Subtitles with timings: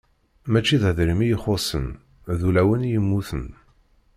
[0.51, 1.87] Mačči d adrim i ixuṣṣen,
[2.39, 3.45] d ulawen i yemmuten.